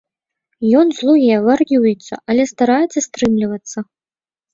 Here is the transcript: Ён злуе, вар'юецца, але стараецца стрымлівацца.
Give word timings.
Ён 0.79 0.87
злуе, 0.99 1.35
вар'юецца, 1.47 2.13
але 2.33 2.43
стараецца 2.53 2.99
стрымлівацца. 3.07 3.77